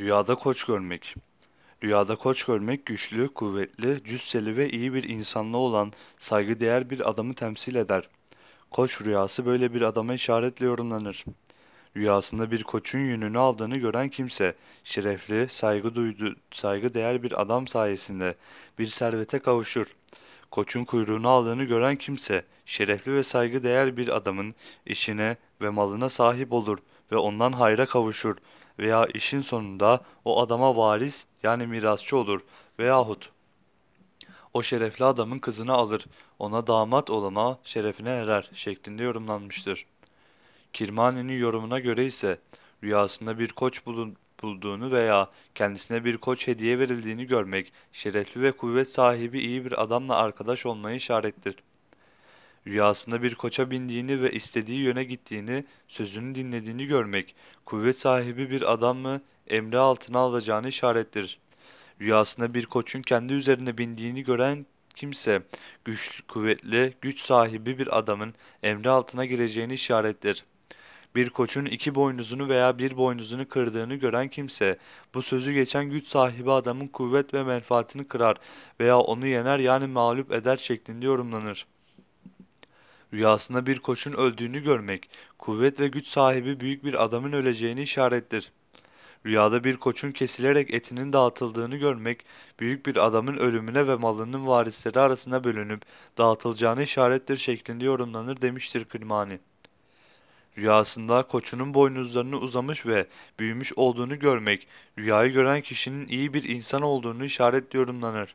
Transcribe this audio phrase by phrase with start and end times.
[0.00, 1.14] Rüyada koç görmek.
[1.84, 7.74] Rüyada koç görmek güçlü, kuvvetli, cüsseli ve iyi bir insanlı olan saygıdeğer bir adamı temsil
[7.74, 8.08] eder.
[8.70, 11.24] Koç rüyası böyle bir adama işaretle yorumlanır.
[11.96, 18.34] Rüyasında bir koçun yününü aldığını gören kimse, şerefli, saygı duydu, saygıdeğer bir adam sayesinde
[18.78, 19.86] bir servete kavuşur.
[20.50, 24.54] Koçun kuyruğunu aldığını gören kimse, şerefli ve saygıdeğer bir adamın
[24.86, 26.78] işine ve malına sahip olur
[27.12, 28.36] ve ondan hayra kavuşur
[28.78, 32.40] veya işin sonunda o adama varis yani mirasçı olur
[32.78, 33.30] veyahut
[34.54, 36.06] o şerefli adamın kızını alır,
[36.38, 39.86] ona damat olana şerefine erer şeklinde yorumlanmıştır.
[40.72, 42.38] Kirmani'nin yorumuna göre ise
[42.82, 43.86] rüyasında bir koç
[44.42, 50.16] bulduğunu veya kendisine bir koç hediye verildiğini görmek, şerefli ve kuvvet sahibi iyi bir adamla
[50.16, 51.56] arkadaş olmayı işarettir.
[52.66, 57.34] Rüyasında bir koça bindiğini ve istediği yöne gittiğini, sözünü dinlediğini görmek,
[57.66, 61.38] kuvvet sahibi bir adam mı emri altına alacağını işarettir.
[62.00, 65.42] Rüyasında bir koçun kendi üzerine bindiğini gören kimse,
[65.84, 70.44] güçlü, kuvvetli, güç sahibi bir adamın emri altına gireceğini işarettir.
[71.14, 74.78] Bir koçun iki boynuzunu veya bir boynuzunu kırdığını gören kimse,
[75.14, 78.36] bu sözü geçen güç sahibi adamın kuvvet ve menfaatini kırar
[78.80, 81.66] veya onu yener yani mağlup eder şeklinde yorumlanır.
[83.12, 88.52] Rüyasında bir koçun öldüğünü görmek, kuvvet ve güç sahibi büyük bir adamın öleceğini işarettir.
[89.26, 92.24] Rüyada bir koçun kesilerek etinin dağıtıldığını görmek,
[92.60, 95.82] büyük bir adamın ölümüne ve malının varisleri arasında bölünüp
[96.18, 99.38] dağıtılacağını işarettir şeklinde yorumlanır demiştir Kırmani.
[100.58, 103.06] Rüyasında koçunun boynuzlarını uzamış ve
[103.38, 104.66] büyümüş olduğunu görmek,
[104.98, 108.34] rüyayı gören kişinin iyi bir insan olduğunu işaret yorumlanır.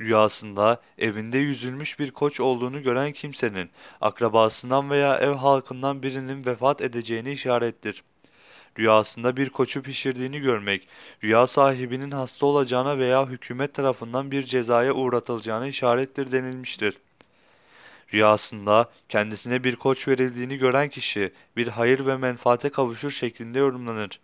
[0.00, 7.32] Rüyasında evinde yüzülmüş bir koç olduğunu gören kimsenin akrabasından veya ev halkından birinin vefat edeceğini
[7.32, 8.02] işarettir.
[8.78, 10.88] Rüyasında bir koçu pişirdiğini görmek,
[11.24, 16.98] rüya sahibinin hasta olacağına veya hükümet tarafından bir cezaya uğratılacağına işarettir denilmiştir.
[18.14, 24.20] Rüyasında kendisine bir koç verildiğini gören kişi bir hayır ve menfaate kavuşur şeklinde yorumlanır.